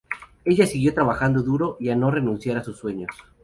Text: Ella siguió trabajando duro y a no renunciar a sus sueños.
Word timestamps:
Ella 0.45 0.65
siguió 0.65 0.95
trabajando 0.95 1.43
duro 1.43 1.77
y 1.79 1.89
a 1.89 1.95
no 1.95 2.09
renunciar 2.09 2.57
a 2.57 2.63
sus 2.63 2.79
sueños. 2.79 3.11